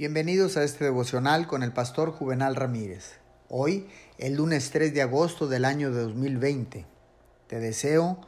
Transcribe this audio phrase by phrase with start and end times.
[0.00, 3.18] Bienvenidos a este devocional con el pastor Juvenal Ramírez.
[3.50, 3.86] Hoy,
[4.16, 6.86] el lunes 3 de agosto del año 2020.
[7.46, 8.18] Te deseo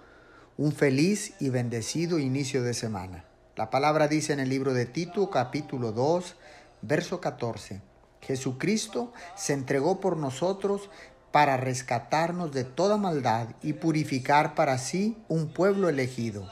[0.59, 3.25] un feliz y bendecido inicio de semana.
[3.57, 6.37] La palabra dice en el libro de Tito capítulo 2,
[6.83, 7.81] verso 14.
[8.21, 10.91] Jesucristo se entregó por nosotros
[11.31, 16.51] para rescatarnos de toda maldad y purificar para sí un pueblo elegido,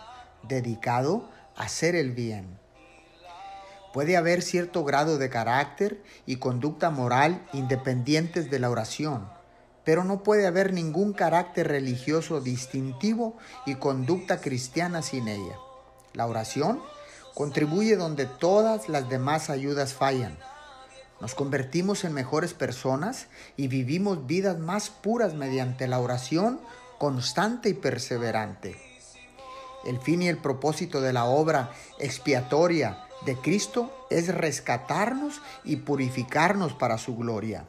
[0.49, 2.60] dedicado a hacer el bien.
[3.93, 9.29] Puede haber cierto grado de carácter y conducta moral independientes de la oración,
[9.85, 15.57] pero no puede haber ningún carácter religioso distintivo y conducta cristiana sin ella.
[16.13, 16.81] La oración
[17.35, 20.39] contribuye donde todas las demás ayudas fallan.
[21.21, 26.61] Nos convertimos en mejores personas y vivimos vidas más puras mediante la oración
[26.99, 28.77] constante y perseverante.
[29.85, 36.73] El fin y el propósito de la obra expiatoria de Cristo es rescatarnos y purificarnos
[36.75, 37.67] para su gloria.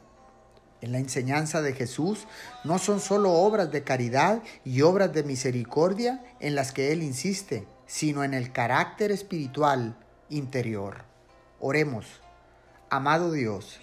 [0.80, 2.26] En la enseñanza de Jesús
[2.64, 7.66] no son solo obras de caridad y obras de misericordia en las que Él insiste,
[7.86, 9.96] sino en el carácter espiritual
[10.28, 11.04] interior.
[11.60, 12.06] Oremos,
[12.90, 13.80] amado Dios,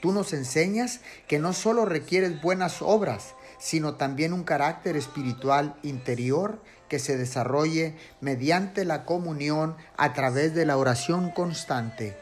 [0.00, 6.62] tú nos enseñas que no solo requieres buenas obras, sino también un carácter espiritual interior
[6.88, 12.16] que se desarrolle mediante la comunión a través de la oración constante.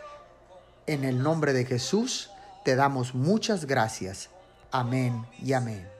[0.86, 2.30] En el nombre de Jesús
[2.64, 4.30] te damos muchas gracias.
[4.70, 5.95] Amén y amén.